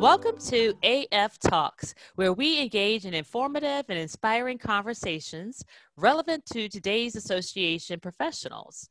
[0.00, 5.62] Welcome to AF Talks, where we engage in informative and inspiring conversations
[5.94, 8.88] relevant to today's association professionals.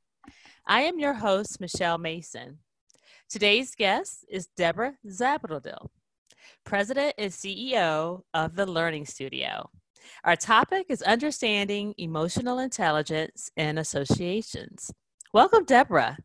[0.67, 2.59] I am your host, Michelle Mason.
[3.27, 5.87] Today's guest is Deborah Zabradil,
[6.63, 9.67] President and CEO of the Learning Studio.
[10.23, 14.91] Our topic is understanding emotional intelligence in associations.
[15.33, 16.19] Welcome, Deborah.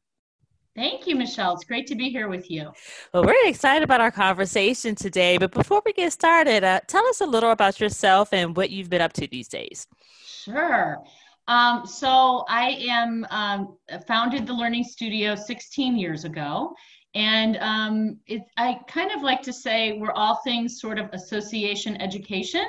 [0.76, 1.54] Thank you, Michelle.
[1.54, 2.72] It's great to be here with you.
[3.12, 5.38] Well, we're excited about our conversation today.
[5.38, 8.90] But before we get started, uh, tell us a little about yourself and what you've
[8.90, 9.86] been up to these days.
[10.26, 11.02] Sure.
[11.46, 13.76] Um, so I am um,
[14.08, 16.74] founded the Learning Studio 16 years ago.
[17.14, 22.00] And um, it, I kind of like to say we're all things sort of association
[22.02, 22.64] education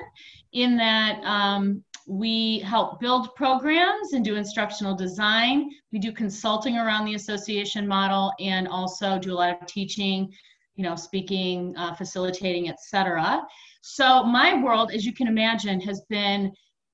[0.54, 5.70] in that um, we help build programs and do instructional design.
[5.92, 10.32] We do consulting around the association model and also do a lot of teaching,
[10.76, 13.42] you know, speaking, uh, facilitating, etc.
[13.82, 16.52] So my world, as you can imagine, has been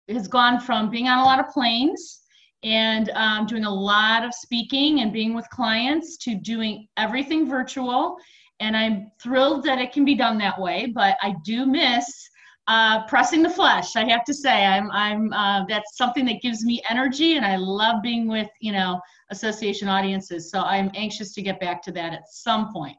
[0.10, 2.22] has gone from being on a lot of planes
[2.64, 8.18] and um, doing a lot of speaking and being with clients to doing everything virtual.
[8.60, 12.30] And I'm thrilled that it can be done that way, but I do miss
[12.68, 13.96] uh, pressing the flesh.
[13.96, 17.56] I have to say, I'm, I'm, uh, that's something that gives me energy, and I
[17.56, 20.52] love being with, you know, association audiences.
[20.52, 22.98] So I'm anxious to get back to that at some point.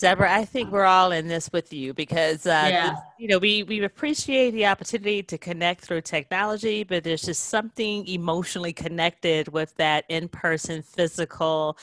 [0.00, 2.96] Deborah, I think we're all in this with you because uh, yeah.
[3.18, 8.06] you know we we appreciate the opportunity to connect through technology, but there's just something
[8.06, 11.76] emotionally connected with that in-person physical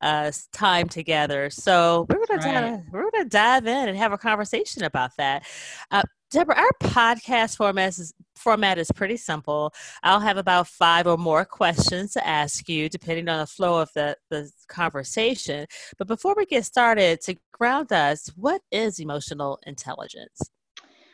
[0.00, 1.50] uh, time together.
[1.50, 2.70] So we're gonna right.
[2.70, 5.44] dive, we're gonna dive in and have a conversation about that.
[5.90, 9.74] Uh, Deborah, our podcast format is, format is pretty simple.
[10.04, 13.90] I'll have about five or more questions to ask you, depending on the flow of
[13.94, 15.66] the, the conversation.
[15.98, 20.40] But before we get started, to ground us, what is emotional intelligence?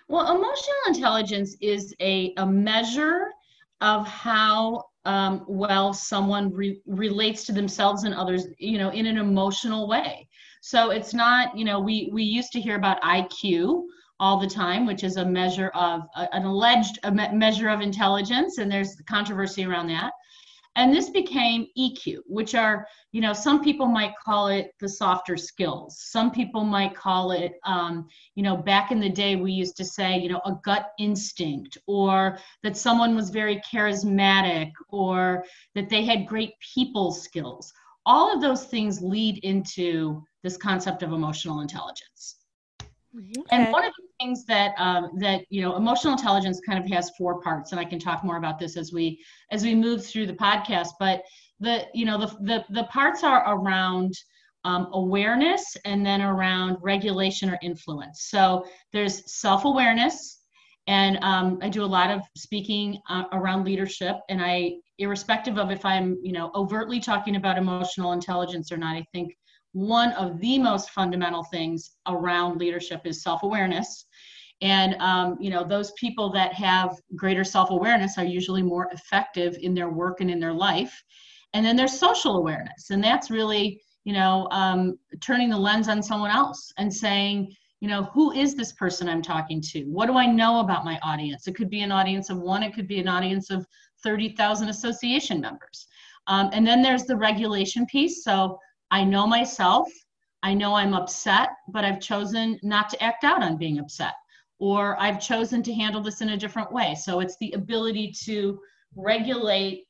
[0.08, 3.28] Well, emotional intelligence is a, a measure
[3.80, 9.16] of how um, well someone re- relates to themselves and others, you know, in an
[9.18, 10.28] emotional way.
[10.60, 13.84] So it's not, you know, we we used to hear about IQ
[14.18, 16.02] all the time, which is a measure of
[16.32, 20.12] an alleged a me- measure of intelligence, and there's controversy around that.
[20.76, 25.38] And this became EQ, which are, you know, some people might call it the softer
[25.38, 25.98] skills.
[26.10, 29.84] Some people might call it, um, you know, back in the day, we used to
[29.86, 35.44] say, you know, a gut instinct, or that someone was very charismatic, or
[35.74, 37.72] that they had great people skills.
[38.04, 42.35] All of those things lead into this concept of emotional intelligence.
[43.16, 43.42] Okay.
[43.50, 47.10] And one of the things that um, that you know emotional intelligence kind of has
[47.16, 50.26] four parts, and I can talk more about this as we as we move through
[50.26, 50.90] the podcast.
[50.98, 51.22] But
[51.60, 54.12] the you know the the, the parts are around
[54.64, 58.26] um, awareness and then around regulation or influence.
[58.28, 60.42] So there's self awareness,
[60.86, 65.70] and um, I do a lot of speaking uh, around leadership, and I irrespective of
[65.70, 69.34] if I'm you know overtly talking about emotional intelligence or not, I think
[69.76, 74.06] one of the most fundamental things around leadership is self-awareness.
[74.62, 79.74] And um, you know those people that have greater self-awareness are usually more effective in
[79.74, 81.04] their work and in their life.
[81.52, 86.02] And then there's social awareness and that's really you know um, turning the lens on
[86.02, 89.84] someone else and saying you know who is this person i'm talking to?
[89.84, 91.46] What do i know about my audience?
[91.46, 93.66] It could be an audience of one it could be an audience of
[94.02, 95.86] 30000 association members.
[96.28, 98.24] Um, and then there's the regulation piece.
[98.24, 98.58] So
[98.90, 99.88] I know myself.
[100.42, 104.14] I know I'm upset, but I've chosen not to act out on being upset,
[104.58, 106.94] or I've chosen to handle this in a different way.
[106.94, 108.60] So it's the ability to
[108.94, 109.84] regulate,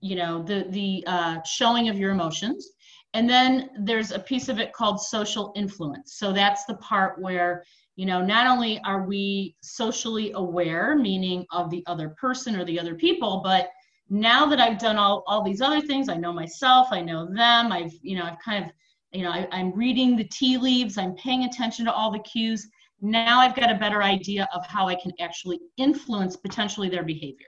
[0.00, 2.68] you know, the the uh, showing of your emotions.
[3.14, 6.14] And then there's a piece of it called social influence.
[6.14, 7.64] So that's the part where
[7.96, 12.80] you know not only are we socially aware meaning of the other person or the
[12.80, 13.68] other people but
[14.12, 17.72] now that I've done all, all these other things, I know myself, I know them,
[17.72, 18.70] I've, you know, I've kind of,
[19.10, 22.68] you know, I, I'm reading the tea leaves, I'm paying attention to all the cues.
[23.00, 27.46] Now I've got a better idea of how I can actually influence potentially their behavior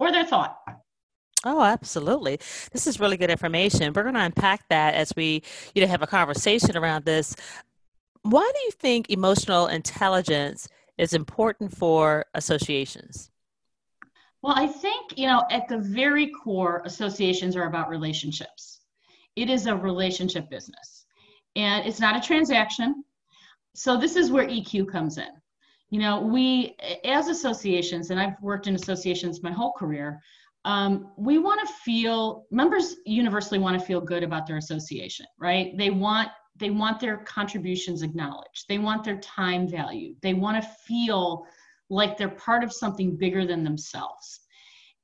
[0.00, 0.56] or their thought.
[1.44, 2.40] Oh, absolutely.
[2.72, 3.92] This is really good information.
[3.92, 5.44] We're going to unpack that as we,
[5.76, 7.36] you know, have a conversation around this.
[8.22, 10.68] Why do you think emotional intelligence
[10.98, 13.31] is important for associations?
[14.42, 18.80] Well, I think, you know, at the very core, associations are about relationships.
[19.36, 21.06] It is a relationship business
[21.54, 23.04] and it's not a transaction.
[23.74, 25.28] So, this is where EQ comes in.
[25.90, 30.20] You know, we, as associations, and I've worked in associations my whole career,
[30.64, 35.76] um, we want to feel, members universally want to feel good about their association, right?
[35.76, 40.68] They want they want their contributions acknowledged they want their time valued they want to
[40.86, 41.46] feel
[41.92, 44.40] like they're part of something bigger than themselves.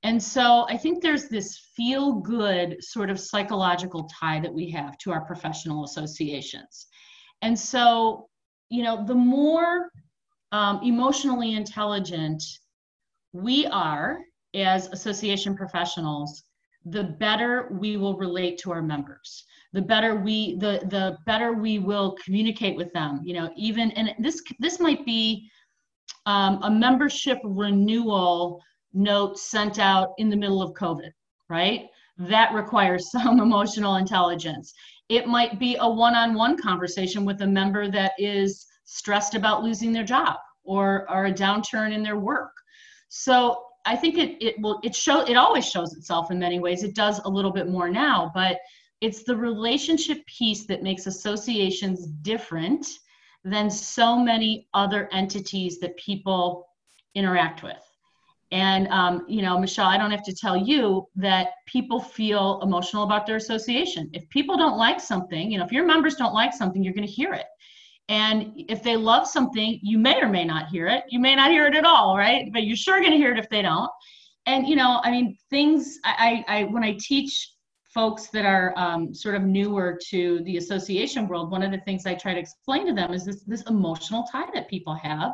[0.05, 4.97] And so i think there's this feel good sort of psychological tie that we have
[4.99, 6.87] to our professional associations.
[7.43, 8.29] And so
[8.71, 9.91] you know the more
[10.53, 12.43] um, emotionally intelligent
[13.33, 14.21] we are
[14.55, 16.45] as association professionals
[16.85, 19.45] the better we will relate to our members.
[19.75, 24.15] The better we the the better we will communicate with them you know even and
[24.19, 25.51] this this might be
[26.29, 28.61] um, a membership renewal
[28.93, 31.11] note sent out in the middle of covid
[31.49, 31.87] right?
[32.19, 34.73] That requires some emotional intelligence.
[35.09, 40.05] It might be a one-on-one conversation with a member that is stressed about losing their
[40.05, 42.53] job or or a downturn in their work.
[43.09, 46.83] So i think it it will it show it always shows itself in many ways.
[46.83, 48.59] It does a little bit more now but
[49.01, 52.87] it's the relationship piece that makes associations different
[53.45, 56.69] than so many other entities that people
[57.15, 57.83] interact with.
[58.51, 63.03] And, um, you know, Michelle, I don't have to tell you that people feel emotional
[63.03, 64.09] about their association.
[64.13, 67.07] If people don't like something, you know, if your members don't like something, you're going
[67.07, 67.47] to hear it.
[68.09, 71.05] And if they love something, you may or may not hear it.
[71.11, 72.51] You may not hear it at all, right?
[72.53, 73.91] But you're sure going to hear it if they don't.
[74.47, 77.53] And, you know, I mean, things, I, I, when I teach
[77.89, 82.05] folks that are um, sort of newer to the association world, one of the things
[82.05, 85.33] I try to explain to them is this, this emotional tie that people have.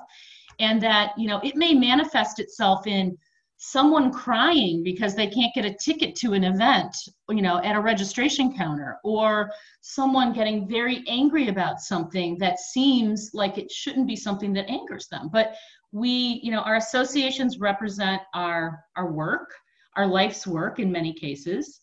[0.60, 3.18] And that, you know, it may manifest itself in
[3.56, 6.96] someone crying because they can't get a ticket to an event,
[7.28, 9.50] you know, at a registration counter, or
[9.80, 15.08] someone getting very angry about something that seems like it shouldn't be something that angers
[15.08, 15.28] them.
[15.32, 15.54] But
[15.90, 19.52] we, you know, our associations represent our our work,
[19.96, 21.80] our life's work in many cases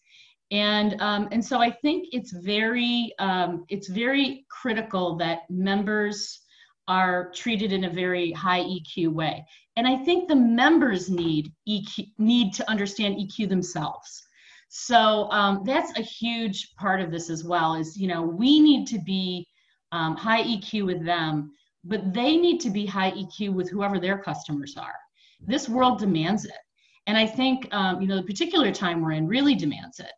[0.52, 6.42] and um, and so I think it's very um, it's very critical that members
[6.88, 9.46] are treated in a very high EQ way.
[9.78, 14.22] And I think the members need EQ need to understand EQ themselves.
[14.68, 17.76] So um, that's a huge part of this as well.
[17.76, 19.48] Is you know we need to be
[19.94, 21.54] um, high EQ with them,
[21.86, 24.96] but they need to be high EQ with whoever their customers are.
[25.40, 26.62] This world demands it,
[27.08, 30.12] and I think um, you know the particular time we're in really demands it.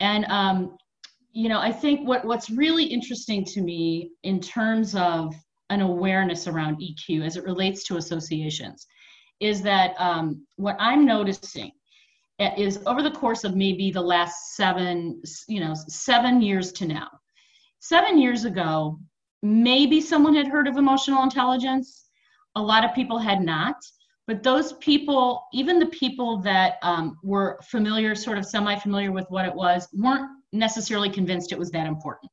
[0.00, 0.76] And um,
[1.32, 5.34] you know, I think what what's really interesting to me in terms of
[5.70, 8.86] an awareness around EQ as it relates to associations
[9.40, 11.72] is that um, what I'm noticing
[12.38, 17.08] is over the course of maybe the last seven, you know, seven years to now.
[17.80, 18.98] Seven years ago,
[19.42, 22.08] maybe someone had heard of emotional intelligence.
[22.56, 23.76] A lot of people had not.
[24.26, 29.26] But those people, even the people that um, were familiar, sort of semi familiar with
[29.28, 32.32] what it was, weren't necessarily convinced it was that important.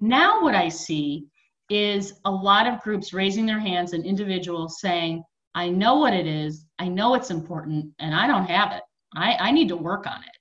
[0.00, 1.26] Now, what I see
[1.68, 5.22] is a lot of groups raising their hands and individuals saying,
[5.54, 8.82] I know what it is, I know it's important, and I don't have it.
[9.14, 10.36] I, I need to work on it.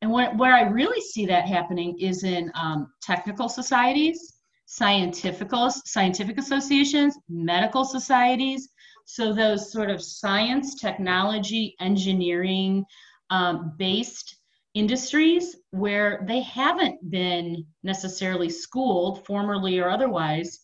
[0.00, 4.34] And what, where I really see that happening is in um, technical societies,
[4.66, 5.50] scientific,
[5.84, 8.70] scientific associations, medical societies,
[9.04, 12.84] so those sort of science, technology, engineering
[13.30, 14.36] um, based
[14.74, 20.60] industries where they haven't been necessarily schooled, formerly or otherwise,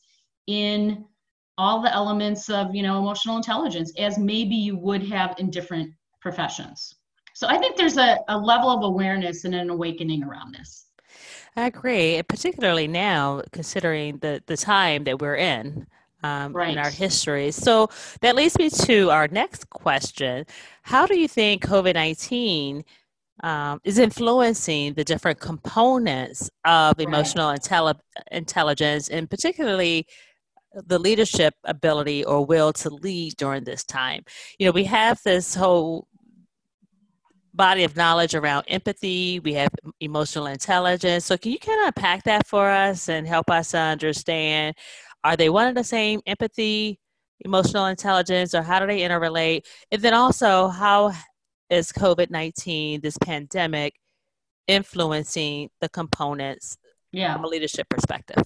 [0.46, 1.04] in
[1.58, 5.92] all the elements of you know emotional intelligence as maybe you would have in different
[6.20, 6.94] professions.
[7.34, 10.86] So I think there's a, a level of awareness and an awakening around this.
[11.56, 15.86] I agree, particularly now, considering the the time that we're in
[16.22, 16.70] um, right.
[16.70, 17.50] in our history.
[17.50, 17.88] So
[18.20, 20.46] that leads me to our next question.
[20.82, 22.84] How do you think COVID 19
[23.42, 27.06] um, is influencing the different components of right.
[27.06, 28.00] emotional intelli-
[28.32, 30.06] intelligence and particularly
[30.86, 34.24] the leadership ability or will to lead during this time?
[34.58, 36.08] You know, we have this whole
[37.54, 39.70] body of knowledge around empathy, we have
[40.00, 41.26] emotional intelligence.
[41.26, 44.76] So, can you kind of unpack that for us and help us understand
[45.24, 46.20] are they one and the same?
[46.26, 46.98] Empathy,
[47.40, 49.66] emotional intelligence, or how do they interrelate?
[49.90, 51.12] And then also, how
[51.70, 53.94] is COVID 19, this pandemic,
[54.66, 56.78] influencing the components
[57.12, 57.34] yeah.
[57.34, 58.42] from a leadership perspective?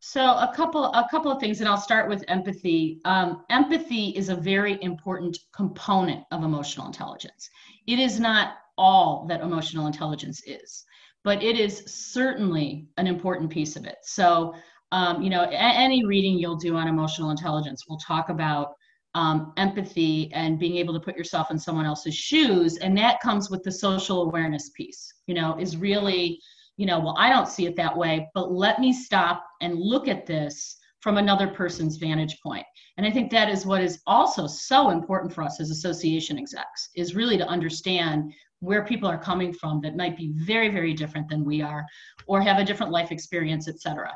[0.00, 3.00] So a couple a couple of things, and I'll start with empathy.
[3.04, 7.50] Um, empathy is a very important component of emotional intelligence.
[7.86, 10.84] It is not all that emotional intelligence is,
[11.24, 13.96] but it is certainly an important piece of it.
[14.02, 14.54] So
[14.92, 18.74] um, you know, a- any reading you'll do on emotional intelligence will talk about
[19.14, 22.76] um, empathy and being able to put yourself in someone else's shoes.
[22.78, 26.40] And that comes with the social awareness piece, you know, is really
[26.78, 30.08] you know, well, I don't see it that way, but let me stop and look
[30.08, 32.64] at this from another person's vantage point.
[32.96, 36.90] And I think that is what is also so important for us as association execs
[36.96, 41.28] is really to understand where people are coming from that might be very, very different
[41.28, 41.84] than we are
[42.26, 44.12] or have a different life experience, et cetera.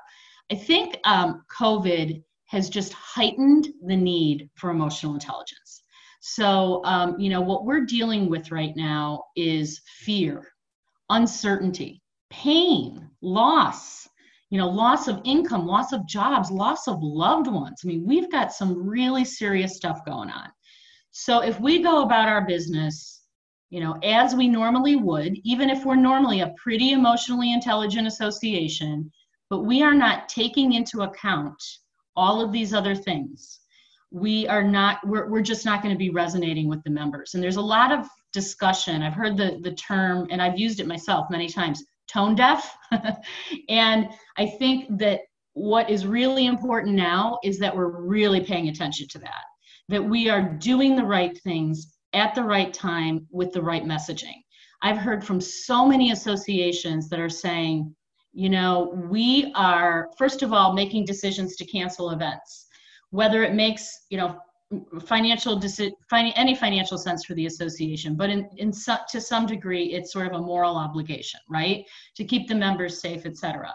[0.53, 5.83] I think um, COVID has just heightened the need for emotional intelligence.
[6.21, 10.47] So, um, you know, what we're dealing with right now is fear,
[11.09, 14.07] uncertainty, pain, loss,
[14.51, 17.81] you know, loss of income, loss of jobs, loss of loved ones.
[17.83, 20.51] I mean, we've got some really serious stuff going on.
[21.13, 23.23] So, if we go about our business
[23.73, 29.11] you know, as we normally would, even if we're normally a pretty emotionally intelligent association,
[29.53, 31.63] but we are not taking into account
[32.17, 33.61] all of these other things.
[34.11, 37.35] We are not, we're, we're just not going to be resonating with the members.
[37.35, 39.03] And there's a lot of discussion.
[39.03, 42.75] I've heard the, the term, and I've used it myself many times tone deaf.
[43.69, 45.21] and I think that
[45.53, 49.45] what is really important now is that we're really paying attention to that,
[49.91, 54.41] that we are doing the right things at the right time with the right messaging.
[54.81, 57.95] I've heard from so many associations that are saying,
[58.33, 62.67] you know, we are, first of all, making decisions to cancel events,
[63.11, 64.39] whether it makes, you know,
[65.05, 69.93] financial deci- any financial sense for the association but in, in su- to some degree
[69.93, 71.85] it's sort of a moral obligation right?
[72.17, 73.71] To keep the members safe etc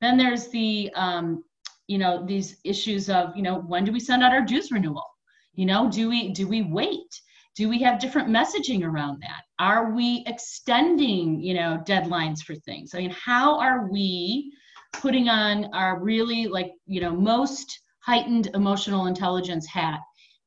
[0.00, 1.44] then there's the um,
[1.86, 5.04] you know these issues of you know when do we send out our dues renewal?
[5.54, 7.20] You know do we do we wait
[7.56, 9.42] do we have different messaging around that?
[9.58, 12.94] Are we extending you know deadlines for things?
[12.94, 14.52] I mean how are we
[14.92, 20.00] putting on our really like you know most heightened emotional intelligence hat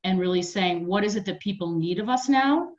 [0.04, 2.70] and really saying what is it that people need of us now?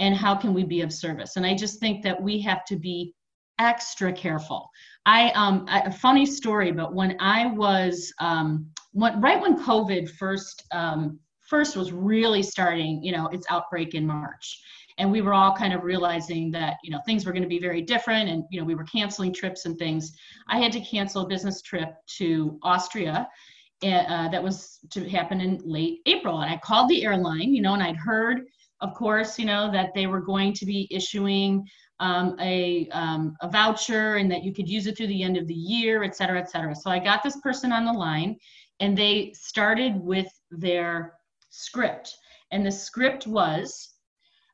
[0.00, 1.36] And how can we be of service?
[1.36, 3.14] And i just think that we have to be
[3.60, 4.68] extra careful.
[5.06, 10.64] I um a funny story but when i was um when, right when covid first
[10.72, 14.60] um first was really starting, you know, its outbreak in March.
[14.98, 17.58] And we were all kind of realizing that, you know, things were going to be
[17.58, 20.12] very different and, you know, we were canceling trips and things.
[20.48, 23.28] I had to cancel a business trip to Austria
[23.82, 26.40] eh, uh, that was to happen in late April.
[26.40, 28.42] And I called the airline, you know, and I'd heard,
[28.80, 31.66] of course, you know, that they were going to be issuing
[31.98, 35.48] um, a, um, a voucher and that you could use it through the end of
[35.48, 36.74] the year, et cetera, et cetera.
[36.74, 38.36] So I got this person on the line
[38.80, 41.14] and they started with their
[41.54, 42.16] script.
[42.50, 43.94] And the script was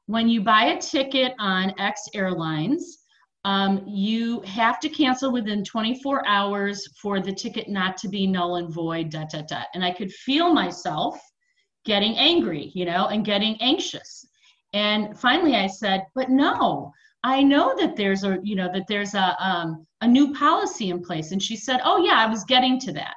[0.06, 2.98] when you buy a ticket on X Airlines,
[3.44, 8.56] um, you have to cancel within 24 hours for the ticket not to be null
[8.56, 9.66] and void, dot, dot, dot.
[9.74, 11.18] And I could feel myself
[11.86, 14.26] getting angry, you know, and getting anxious.
[14.74, 16.92] And finally I said, but no,
[17.24, 21.02] I know that there's a, you know, that there's a, um, a new policy in
[21.02, 21.32] place.
[21.32, 23.14] And she said, oh yeah, I was getting to that.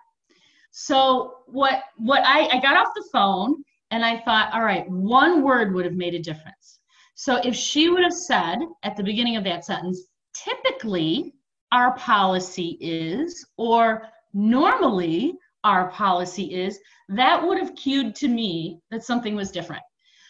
[0.72, 3.64] So what, what I, I got off the phone
[3.94, 6.80] and I thought, all right, one word would have made a difference.
[7.14, 10.02] So if she would have said at the beginning of that sentence,
[10.34, 11.36] typically
[11.72, 19.04] our policy is, or normally our policy is, that would have cued to me that
[19.04, 19.84] something was different.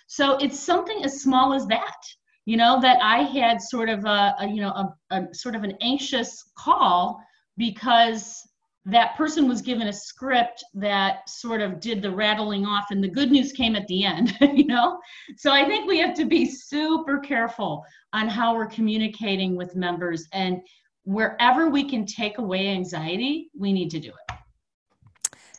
[0.07, 2.01] So it's something as small as that,
[2.43, 5.63] you know, that I had sort of a, a you know, a, a sort of
[5.63, 7.17] an anxious call
[7.55, 8.45] because
[8.85, 13.07] that person was given a script that sort of did the rattling off and the
[13.07, 14.99] good news came at the end you know?
[15.37, 20.27] So i think we have to be super careful on how we're communicating with members
[20.33, 20.61] and
[21.05, 24.37] wherever we can take away anxiety we need to do it.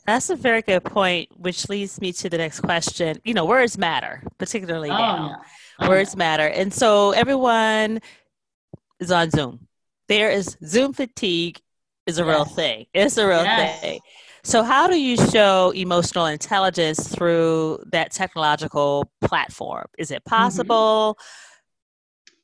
[0.06, 3.20] That's a very good point which leads me to the next question.
[3.24, 5.28] You know words matter particularly oh, now.
[5.28, 5.86] yeah.
[5.86, 6.18] oh, words yeah.
[6.18, 6.46] matter.
[6.46, 8.00] And so everyone
[9.00, 9.66] is on zoom.
[10.08, 11.60] There is zoom fatigue
[12.06, 12.28] is a yes.
[12.28, 12.86] real thing.
[12.94, 13.80] It's a real yes.
[13.80, 14.00] thing.
[14.42, 19.86] So, how do you show emotional intelligence through that technological platform?
[19.98, 20.34] Is it mm-hmm.
[20.34, 21.18] possible?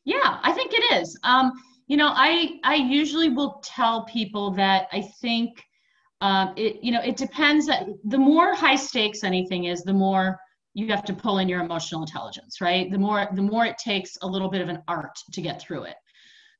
[0.05, 1.19] Yeah, I think it is.
[1.25, 1.52] Um,
[1.88, 5.62] you know, I I usually will tell people that I think
[6.23, 7.67] um, it you know it depends.
[7.67, 10.38] That The more high stakes anything is, the more
[10.73, 12.90] you have to pull in your emotional intelligence, right?
[12.90, 15.85] The more the more it takes a little bit of an art to get through
[15.85, 15.97] it.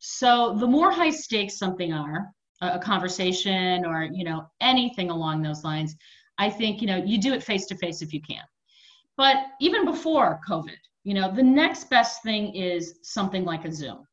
[0.01, 2.31] So the more high stakes something are,
[2.61, 5.97] a conversation or you know anything along those lines
[6.39, 8.43] i think you know you do it face to face if you can.
[9.17, 14.07] But even before covid you know the next best thing is something like a zoom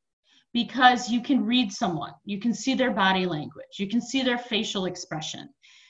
[0.54, 4.38] because you can read someone you can see their body language you can see their
[4.38, 5.50] facial expression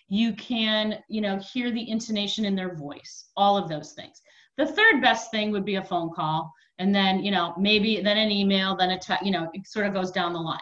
[0.10, 4.22] you can you know hear the intonation in their voice all of those things.
[4.58, 8.18] The third best thing would be a phone call and then you know maybe then
[8.18, 10.60] an email then a te- you know it sort of goes down the line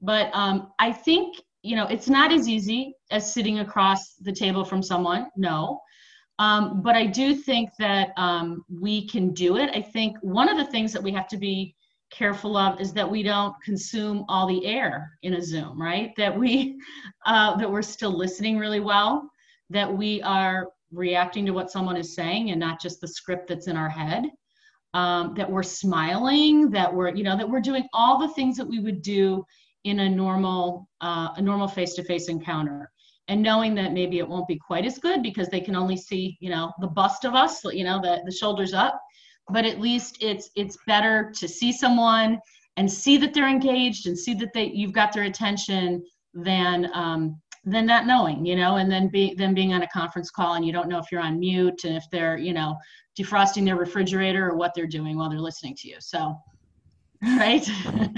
[0.00, 4.64] But um, I think, you know, it's not as easy as sitting across the table
[4.64, 5.80] from someone, no.
[6.38, 9.70] Um, but I do think that um, we can do it.
[9.74, 11.74] I think one of the things that we have to be
[12.10, 16.12] careful of is that we don't consume all the air in a Zoom, right?
[16.16, 16.78] That we
[17.26, 19.30] uh, that we're still listening really well,
[19.70, 23.66] that we are reacting to what someone is saying and not just the script that's
[23.66, 24.26] in our head.
[24.94, 28.66] Um, that we're smiling, that we're you know that we're doing all the things that
[28.66, 29.44] we would do
[29.86, 32.90] in a normal uh, a normal face-to-face encounter.
[33.28, 36.36] And knowing that maybe it won't be quite as good because they can only see
[36.40, 39.00] you know the bust of us you know the, the shoulders up
[39.48, 42.38] but at least it's it's better to see someone
[42.76, 47.40] and see that they're engaged and see that they you've got their attention than um,
[47.64, 50.64] than not knowing you know and then be then being on a conference call and
[50.64, 52.76] you don't know if you're on mute and if they're you know
[53.18, 55.96] defrosting their refrigerator or what they're doing while they're listening to you.
[55.98, 56.36] So
[57.22, 57.66] right.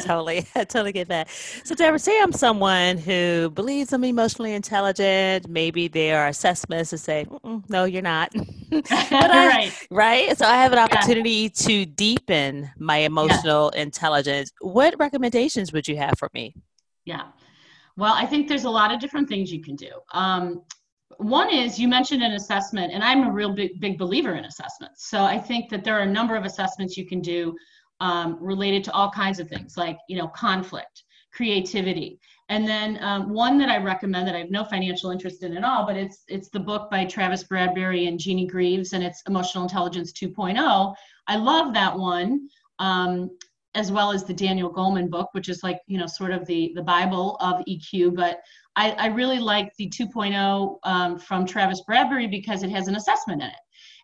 [0.00, 1.28] Totally i totally get that.
[1.64, 5.48] So deborah say i'm someone who believes i'm emotionally intelligent.
[5.48, 7.26] Maybe there are assessments to say
[7.68, 8.32] no you're not.
[8.90, 9.86] I, right.
[9.90, 10.38] right?
[10.38, 11.66] So i have an opportunity yeah.
[11.66, 13.82] to deepen my emotional yeah.
[13.82, 14.50] intelligence.
[14.60, 16.54] What recommendations would you have for me?
[17.04, 17.28] Yeah.
[17.96, 19.90] Well i think there's a lot of different things you can do.
[20.12, 20.62] Um,
[21.18, 25.08] one is you mentioned an assessment and i'm a real big, big believer in assessments.
[25.08, 27.54] So i think that there are a number of assessments you can do
[28.00, 32.18] um, related to all kinds of things like you know conflict creativity.
[32.48, 35.64] And then um, one that i recommend that i have no financial interest in at
[35.64, 39.64] all but it's it's the book by travis bradberry and jeannie greaves and it's emotional
[39.64, 40.94] intelligence 2.0
[41.26, 43.30] i love that one um,
[43.74, 46.72] as well as the daniel goleman book which is like you know sort of the
[46.74, 48.40] the bible of eq but
[48.76, 53.42] i, I really like the 2.0 um, from travis bradberry because it has an assessment
[53.42, 53.54] in it.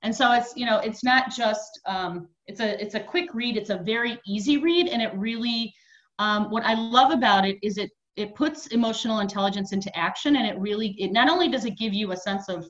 [0.04, 3.56] And so it's you know it's not just um, it's a it's a quick read
[3.56, 5.72] it's a very easy read and it really
[6.18, 10.46] um, what i love about it is it it puts emotional intelligence into action and
[10.46, 12.68] it really it not only does it give you a sense of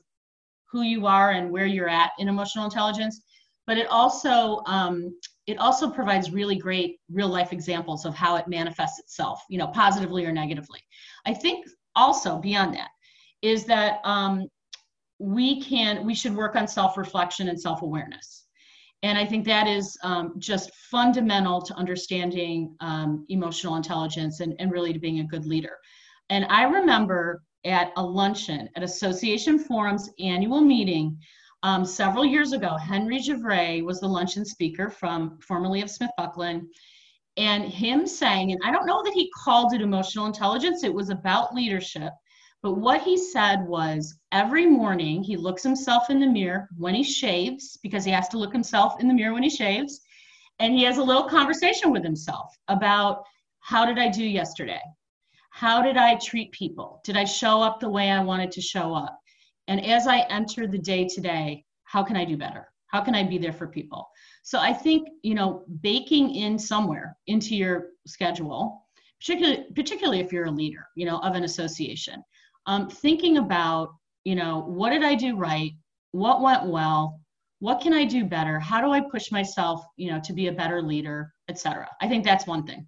[0.71, 3.21] who you are and where you're at in emotional intelligence
[3.67, 5.15] but it also um,
[5.47, 9.67] it also provides really great real life examples of how it manifests itself you know
[9.67, 10.79] positively or negatively.
[11.25, 12.89] I think also beyond that
[13.41, 14.47] is that um,
[15.19, 18.44] we can we should work on self-reflection and self-awareness
[19.03, 24.71] and i think that is um, just fundamental to understanding um, emotional intelligence and, and
[24.71, 25.77] really to being a good leader.
[26.29, 31.17] And i remember at a luncheon at association forum's annual meeting
[31.63, 36.61] um, several years ago henry Givray was the luncheon speaker from formerly of SmithBucklin
[37.37, 41.09] and him saying and i don't know that he called it emotional intelligence it was
[41.09, 42.13] about leadership
[42.65, 47.03] but what he said was every morning he looks himself in the mirror when he
[47.03, 50.01] shaves, because he has to look himself in the mirror when he shaves,
[50.57, 53.21] and he has a little conversation with himself about
[53.59, 54.81] how did I do yesterday?
[55.51, 57.01] How did I treat people?
[57.03, 59.15] Did I show up the way I wanted to show up?
[59.67, 62.67] And as I enter the day today, how can I do better?
[62.87, 64.09] How can I be there for people?
[64.41, 68.87] So I think, you know, baking in somewhere into your schedule,
[69.19, 72.23] particularly particularly if you're a leader, you know, of an association,
[72.65, 73.89] um, thinking about,
[74.23, 75.71] you know, what did I do right?
[76.11, 77.19] What went well?
[77.59, 78.59] What can I do better?
[78.59, 81.87] How do I push myself, you know, to be a better leader, etc.
[82.01, 82.85] I think that's one thing.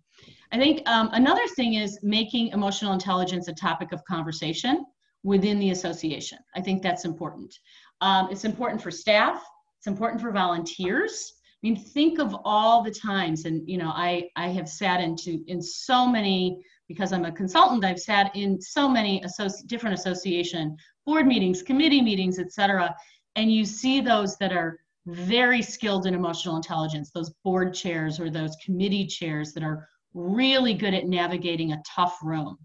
[0.52, 4.86] I think um, another thing is making emotional intelligence a topic of conversation
[5.24, 6.40] within the association.
[6.56, 7.54] I think that's important.
[8.02, 9.44] Um, it's important for staff.
[9.80, 11.34] It's important for volunteers.
[11.64, 15.44] I mean, think of all the times, and you know, I I have sat into
[15.48, 20.78] in so many because I'm a consultant, I've sat in so many associ- different association
[21.06, 22.96] board meetings, committee meetings, et cetera,
[23.36, 28.30] and you see those that are very skilled in emotional intelligence, those board chairs or
[28.30, 32.58] those committee chairs that are really good at navigating a tough room.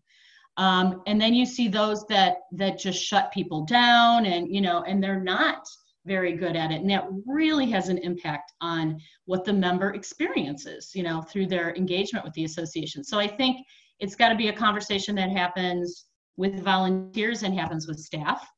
[0.56, 4.82] Um, and then you see those that that just shut people down and you know
[4.82, 5.66] and they're not
[6.04, 10.90] very good at it and that really has an impact on what the member experiences
[10.94, 13.64] you know through their engagement with the association so i think
[14.00, 18.48] it's got to be a conversation that happens with volunteers and happens with staff.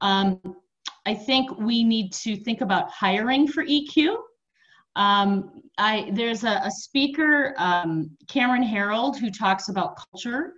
[0.00, 0.40] Um,
[1.06, 4.16] I think we need to think about hiring for EQ.
[4.96, 10.54] Um, I, there's a, a speaker, um, Cameron Herold, who talks about culture.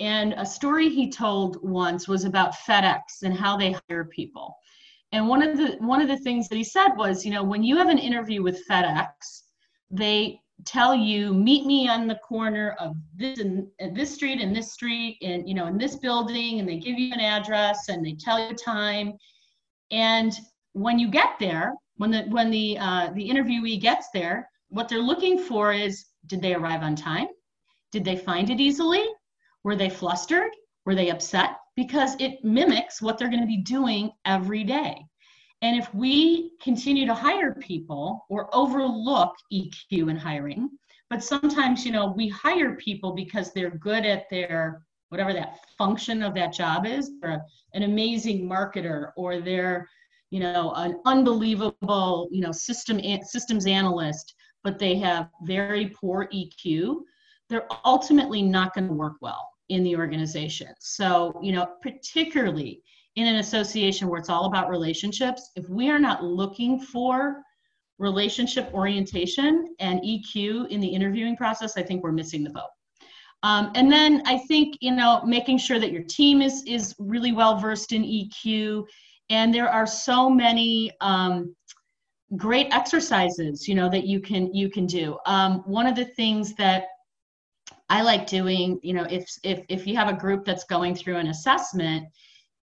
[0.00, 4.56] And a story he told once was about FedEx and how they hire people.
[5.12, 7.62] And one of the one of the things that he said was, you know, when
[7.62, 9.08] you have an interview with FedEx,
[9.90, 14.72] they tell you meet me on the corner of this and, this street and this
[14.72, 18.14] street and you know in this building and they give you an address and they
[18.14, 19.12] tell you time
[19.90, 20.38] and
[20.72, 24.98] when you get there when the when the uh, the interviewee gets there what they're
[24.98, 27.28] looking for is did they arrive on time
[27.92, 29.04] did they find it easily
[29.64, 30.50] Were they flustered?
[30.86, 31.56] Were they upset?
[31.76, 35.04] Because it mimics what they're going to be doing every day.
[35.62, 40.70] And if we continue to hire people or overlook EQ in hiring,
[41.10, 46.22] but sometimes, you know, we hire people because they're good at their whatever that function
[46.22, 47.42] of that job is, or
[47.74, 49.88] an amazing marketer, or they're,
[50.30, 57.00] you know, an unbelievable, you know, system systems analyst, but they have very poor EQ,
[57.48, 60.68] they're ultimately not going to work well in the organization.
[60.78, 62.82] So, you know, particularly
[63.16, 67.42] in an association where it's all about relationships, if we are not looking for
[67.98, 72.70] relationship orientation and EQ in the interviewing process, I think we're missing the boat.
[73.42, 77.32] Um, and then I think you know making sure that your team is is really
[77.32, 78.84] well versed in EQ,
[79.30, 81.54] and there are so many um,
[82.36, 85.18] great exercises you know that you can you can do.
[85.24, 86.84] Um, one of the things that
[87.88, 91.16] I like doing, you know, if if if you have a group that's going through
[91.16, 92.08] an assessment,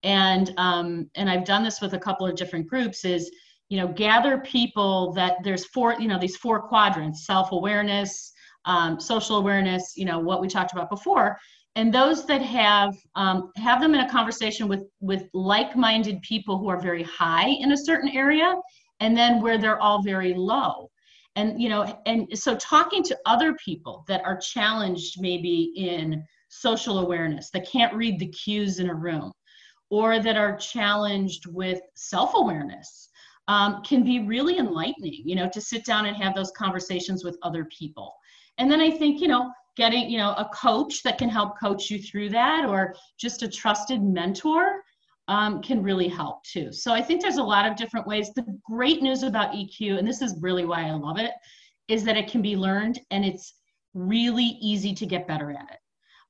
[0.02, 3.30] and um, and I've done this with a couple of different groups, is
[3.68, 8.32] you know gather people that there's four you know these four quadrants: self awareness,
[8.64, 11.38] um, social awareness, you know what we talked about before,
[11.76, 16.68] and those that have um, have them in a conversation with with like-minded people who
[16.68, 18.54] are very high in a certain area,
[19.00, 20.90] and then where they're all very low.
[21.36, 26.98] And you know and so talking to other people that are challenged maybe in social
[26.98, 29.32] awareness that can't read the cues in a room
[29.92, 33.11] or that are challenged with self-awareness
[33.48, 37.37] um, can be really enlightening you know to sit down and have those conversations with
[37.42, 38.14] other people
[38.59, 41.90] and then i think you know getting you know a coach that can help coach
[41.90, 44.83] you through that or just a trusted mentor
[45.28, 46.72] um, can really help too.
[46.72, 48.33] So I think there's a lot of different ways.
[48.35, 51.31] The great news about EQ, and this is really why I love it,
[51.88, 53.55] is that it can be learned and it's
[53.94, 55.78] really easy to get better at it.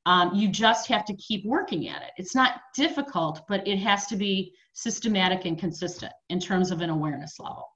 [0.07, 2.11] Um, you just have to keep working at it.
[2.17, 6.91] It's not difficult, but it has to be systematic and consistent in terms of an
[6.91, 7.69] awareness level.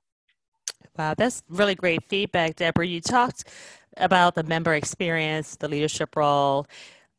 [0.98, 2.86] Wow, that's really great feedback, Deborah.
[2.86, 3.44] You talked
[3.96, 6.66] about the member experience, the leadership role,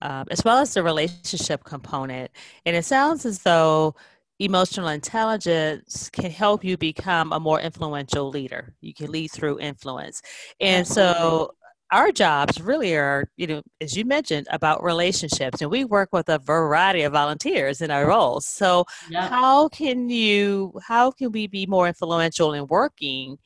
[0.02, 2.32] um, as well as the relationship component.
[2.66, 3.96] And it sounds as though
[4.40, 8.76] emotional intelligence can help you become a more influential leader.
[8.82, 10.22] You can lead through influence.
[10.60, 11.54] And so
[11.92, 15.62] our jobs really are, you know, as you mentioned, about relationships.
[15.62, 18.46] And we work with a variety of volunteers in our roles.
[18.46, 19.30] So yeah.
[19.30, 23.38] how can you how can we be more influential in working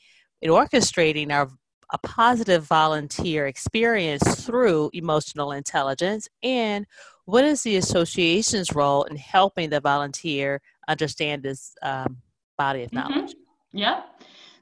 [0.42, 1.50] in orchestrating our
[1.94, 6.28] a positive volunteer experience through emotional intelligence?
[6.42, 6.88] And
[7.26, 12.18] what is the association's role in helping the volunteer understand this um,
[12.58, 13.10] body of mm-hmm.
[13.10, 13.32] knowledge?
[13.32, 13.78] Mm-hmm.
[13.78, 14.02] Yeah.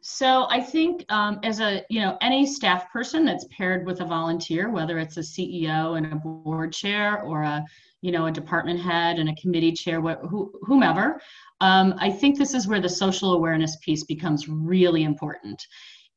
[0.02, 4.06] So I think um, as a you know any staff person that's paired with a
[4.06, 7.64] volunteer, whether it's a CEO and a board chair or a
[8.02, 10.24] you know a department head and a committee chair, wh-
[10.64, 11.20] whomever,
[11.62, 15.62] um, I think this is where the social awareness piece becomes really important.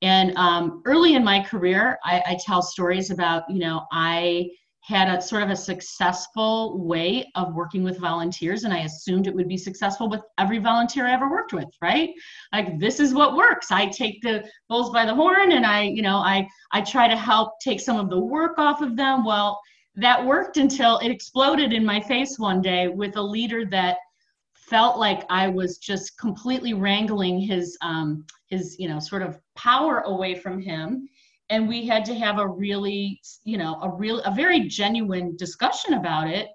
[0.02, 4.48] And um, early in my career, I, I tell stories about, you know, I
[4.82, 9.34] had a sort of a successful way of working with volunteers and i assumed it
[9.34, 12.10] would be successful with every volunteer i ever worked with right?
[12.52, 13.70] Like this is what works.
[13.70, 17.16] I take the bulls by the horn and i you know i i try to
[17.16, 19.24] help take some of the work off of them.
[19.24, 19.60] Well
[19.94, 23.98] that worked until it exploded in my face one day with a leader that
[24.54, 30.00] felt like I was just completely wrangling his um, his you know sort of power
[30.00, 31.08] away from him,
[31.52, 35.94] and we had to have a really you know a real a very genuine discussion
[35.94, 36.48] about it.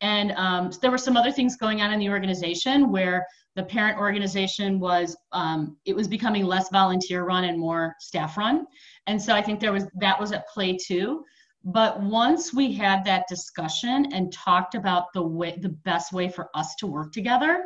[0.00, 3.98] And um, there were some other things going on in the organization where the parent
[3.98, 8.66] organization was um, it was becoming less volunteer run and more staff run,
[9.06, 11.24] and so I think there was that was at play too.
[11.64, 16.48] But once we had that discussion and talked about the way, the best way for
[16.54, 17.64] us to work together,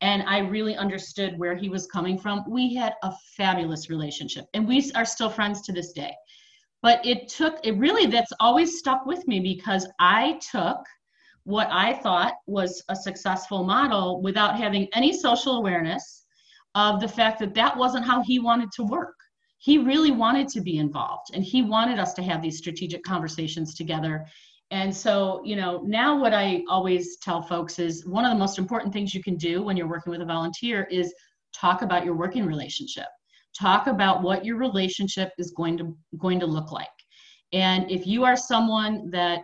[0.00, 4.46] and I really understood where he was coming from, we had a fabulous relationship.
[4.54, 6.14] And we are still friends to this day.
[6.82, 10.78] But it took, it really, that's always stuck with me because I took
[11.44, 16.24] what I thought was a successful model without having any social awareness
[16.74, 19.14] of the fact that that wasn't how he wanted to work
[19.64, 23.74] he really wanted to be involved and he wanted us to have these strategic conversations
[23.74, 24.26] together
[24.70, 28.58] and so you know now what i always tell folks is one of the most
[28.58, 31.12] important things you can do when you're working with a volunteer is
[31.54, 33.06] talk about your working relationship
[33.58, 36.88] talk about what your relationship is going to going to look like
[37.52, 39.42] and if you are someone that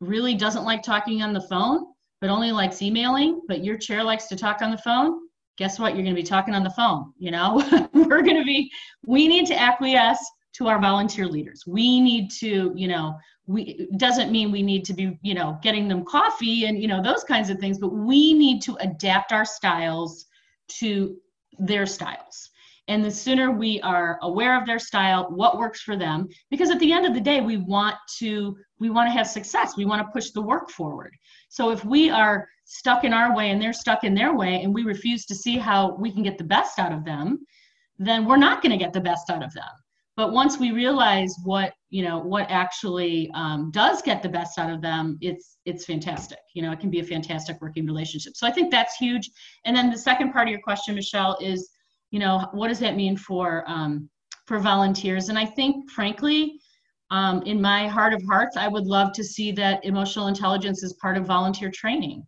[0.00, 1.84] really doesn't like talking on the phone
[2.20, 5.20] but only likes emailing but your chair likes to talk on the phone
[5.58, 5.94] guess what?
[5.94, 7.12] You're going to be talking on the phone.
[7.18, 8.70] You know, we're going to be,
[9.04, 11.64] we need to acquiesce to our volunteer leaders.
[11.66, 13.18] We need to, you know,
[13.48, 17.02] we doesn't mean we need to be you know getting them coffee and you know
[17.02, 20.26] those kinds of things but we need to adapt our styles
[20.68, 21.16] to
[21.58, 22.50] their styles.
[22.86, 26.78] And the sooner we are aware of their style what works for them because at
[26.78, 29.76] the end of the day we want to we want to have success.
[29.76, 31.14] We want to push the work forward.
[31.48, 34.72] So if we are stuck in our way and they're stuck in their way and
[34.72, 37.40] we refuse to see how we can get the best out of them
[37.98, 39.64] then we're not going to get the best out of them
[40.18, 44.68] but once we realize what you know what actually um, does get the best out
[44.68, 46.40] of them it's it's fantastic.
[46.54, 48.32] You know it can be a fantastic working relationship.
[48.36, 49.30] So i think that's huge.
[49.64, 51.70] And then the second part of your question michelle is
[52.10, 54.10] you know what does that mean for um,
[54.46, 55.28] for volunteers?
[55.28, 56.60] And i think frankly
[57.10, 60.92] um, in my heart of hearts i would love to see that emotional intelligence is
[60.94, 62.26] part of volunteer training.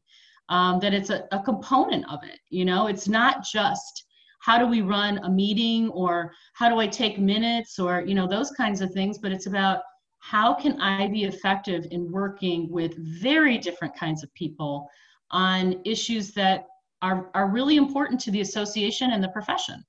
[0.49, 2.39] Um, that it's a, a component of it.
[2.51, 4.05] You know it's not just
[4.41, 8.27] how do we run a meeting or how do I take minutes or, you know,
[8.27, 9.19] those kinds of things.
[9.19, 9.83] But it's about
[10.19, 14.89] how can I be effective in working with very different kinds of people
[15.31, 16.67] on issues that
[17.03, 19.85] are, are really important to the association and the profession.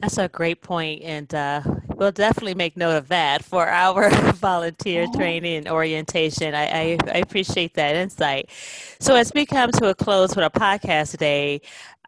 [0.00, 1.62] That's a great point, and uh,
[1.94, 6.54] we'll definitely make note of that for our volunteer training and orientation.
[6.54, 8.50] I, I, I, appreciate that insight.
[8.98, 11.60] So, as we come to a close with our podcast today,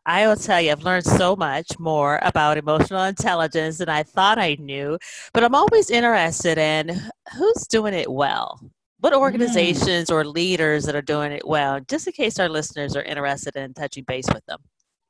[0.06, 4.38] I will tell you, I've learned so much more about emotional intelligence than I thought
[4.38, 4.98] I knew,
[5.34, 7.00] but I'm always interested in
[7.36, 8.60] who's doing it well.
[9.00, 9.18] What mm.
[9.18, 10.14] organizations mm.
[10.14, 13.74] or leaders that are doing it well, just in case our listeners are interested in
[13.74, 14.60] touching base with them.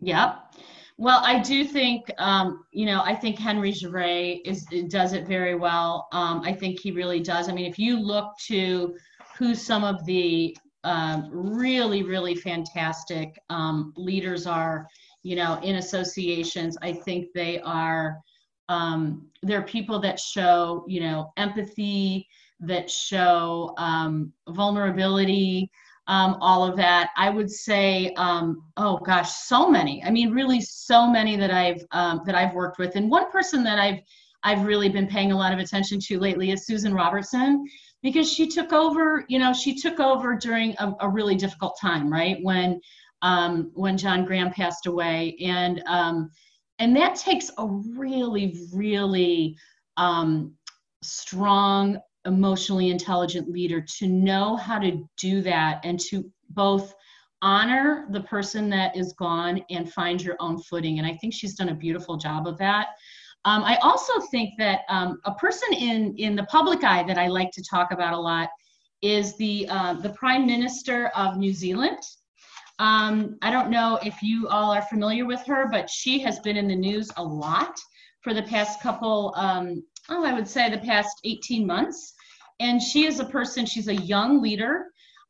[0.01, 0.55] Yep.
[0.99, 5.55] Well, I do think, um, you know, I think Henry Givray is does it very
[5.55, 6.09] well.
[6.13, 7.51] Um, I think he really does.
[7.51, 8.97] I mean, if you look to
[9.37, 14.87] who some of the um, really, really fantastic um, leaders are,
[15.23, 16.77] you know, in associations.
[16.83, 18.19] I think they are,
[18.69, 22.29] um, they're people that show, you know, empathy,
[22.61, 25.71] that show um, vulnerability,
[26.07, 27.11] um, all of that.
[27.17, 30.05] I would say, um, oh gosh, so many.
[30.05, 31.85] I mean, really, so many that I've
[32.25, 32.95] that I've worked with.
[32.97, 34.01] And one person that I've
[34.43, 37.65] I've really been paying a lot of attention to lately is Susan Robertson
[38.03, 42.13] because she took over you know she took over during a, a really difficult time
[42.13, 42.39] right?
[42.43, 42.81] When
[43.23, 45.37] um, when john graham passed away.
[45.41, 46.31] And um,
[46.79, 49.57] and that takes a really really
[49.97, 50.55] um,
[51.03, 56.95] strong emotionally intelligent leader to know how to do that and to both
[57.43, 60.99] honor the person that is gone and find your own footing.
[60.99, 62.89] And i think she's done a beautiful job of that
[63.47, 67.29] um, I also think that um, a person in, in the public eye that I
[67.29, 68.49] like to talk about a lot
[69.03, 72.01] is the, uh, the Prime Minister of New Zealand.
[72.81, 76.57] Um, I don't know if you all are familiar with her, but she has been
[76.57, 77.79] in the news a lot
[78.21, 82.15] for the past couple, um, oh, I would say the past 18 months.
[82.59, 84.87] And she is a person, she's a young leader.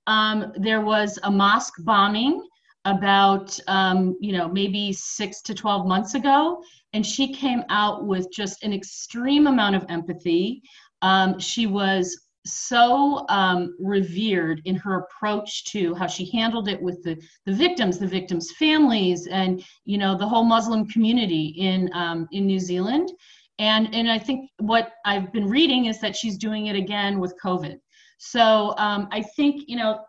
[0.07, 2.43] Um, there was a mosque bombing
[2.87, 8.33] about um, you know maybe six to 12 months ago and she came out with
[8.33, 10.63] just an extreme amount of empathy.
[11.03, 17.03] Um, she was so um, revered in her approach to how she handled it with
[17.03, 22.27] the, the victims the victims families and you know the whole muslim community in um,
[22.33, 23.11] in new zealand.
[23.59, 27.35] And and i think what i've been reading is that she's doing it again with
[27.45, 27.79] covid.
[28.19, 30.01] So um, i think you know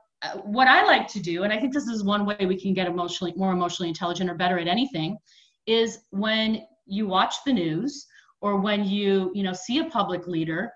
[0.44, 2.88] what I like to do, and I think this is one way we can get
[2.88, 5.18] emotionally more emotionally intelligent or better at anything,
[5.66, 8.08] is when you watch the news
[8.42, 10.72] or when you you know see a public leader,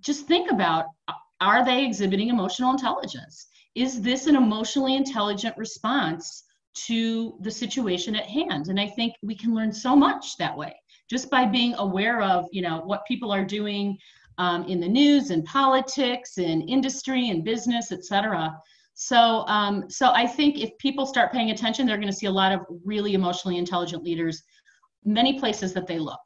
[0.00, 0.86] just think about
[1.40, 3.46] are they exhibiting emotional intelligence?
[3.74, 6.44] Is this an emotionally intelligent response
[6.86, 8.68] to the situation at hand?
[8.68, 10.74] And I think we can learn so much that way
[11.08, 13.98] just by being aware of you know what people are doing
[14.38, 18.56] um, in the news and politics and industry and business, et cetera.
[18.94, 22.30] So, um, so I think if people start paying attention, they're going to see a
[22.30, 24.42] lot of really emotionally intelligent leaders,
[25.04, 26.18] many places that they look.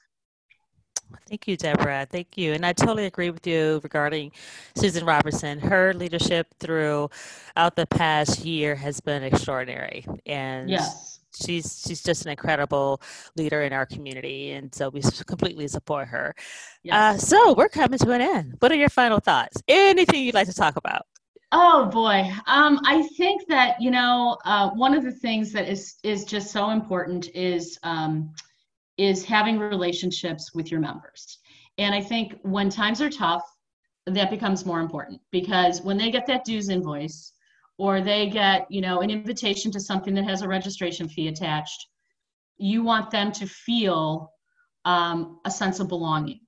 [1.29, 2.07] Thank you, Deborah.
[2.11, 2.55] Thank you.
[2.55, 4.33] And I totally agree with you regarding
[4.75, 5.59] Susan Robertson.
[5.59, 10.07] Her leadership throughout the past year has been extraordinary.
[10.25, 13.01] And yes she's she's just an incredible
[13.37, 16.35] leader in our community, and so we completely support her.
[16.83, 16.95] Yes.
[16.95, 18.57] Uh, so we're coming to an end.
[18.59, 19.63] What are your final thoughts?
[19.69, 21.07] Anything you'd like to talk about?
[21.53, 25.97] Oh boy, um, I think that you know uh, one of the things that is
[26.03, 28.33] is just so important is um,
[28.97, 31.39] is having relationships with your members,
[31.79, 33.45] and I think when times are tough,
[34.07, 37.33] that becomes more important because when they get that dues invoice
[37.79, 41.87] or they get you know an invitation to something that has a registration fee attached
[42.59, 44.31] you want them to feel
[44.85, 46.41] um, a sense of belonging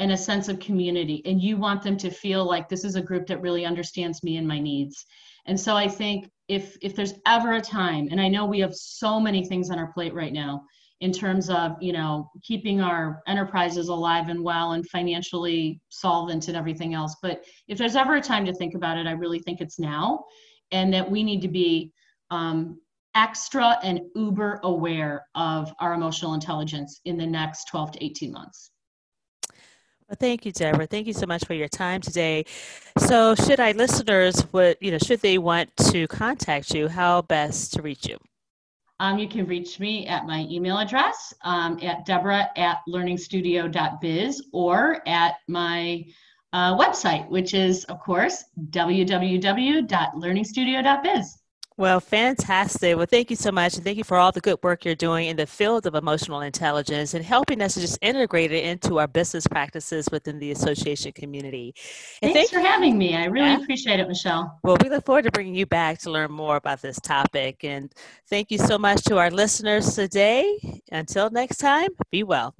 [0.00, 1.22] and a sense of community.
[1.24, 4.36] And you want them to feel like this is a group that really understands me
[4.36, 5.06] and my needs.
[5.46, 8.74] And so i think if if there's ever a time and i know we have
[8.74, 10.62] so many things on our plate right now
[11.00, 16.56] in terms of you know keeping our enterprises alive and well and financially solvent and
[16.56, 19.60] everything else but if there's ever a time to think about it i really think
[19.60, 20.24] it's now
[20.72, 21.92] and that we need to be
[22.30, 22.80] um,
[23.14, 28.72] extra and uber aware of our emotional intelligence in the next 12 to 18 months
[30.12, 30.86] well, thank you, Deborah.
[30.86, 32.44] Thank you so much for your time today.
[32.98, 37.72] So, should our listeners would you know should they want to contact you, how best
[37.72, 38.18] to reach you?
[39.00, 45.00] Um, you can reach me at my email address um, at Deborah at learningstudio.biz or
[45.08, 46.04] at my
[46.52, 51.38] uh, website, which is, of course, www.learningstudio.biz.
[51.78, 52.96] Well, fantastic.
[52.96, 53.74] Well, thank you so much.
[53.74, 56.42] And thank you for all the good work you're doing in the field of emotional
[56.42, 61.12] intelligence and helping us to just integrate it into our business practices within the association
[61.12, 61.74] community.
[62.20, 63.16] And Thanks thank for having me.
[63.16, 63.62] I really yeah.
[63.62, 64.60] appreciate it, Michelle.
[64.62, 67.64] Well, we look forward to bringing you back to learn more about this topic.
[67.64, 67.90] And
[68.28, 70.58] thank you so much to our listeners today.
[70.92, 72.54] Until next time, be well.